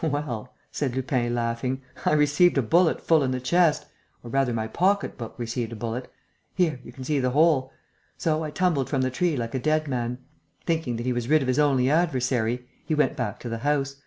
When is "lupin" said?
0.95-1.35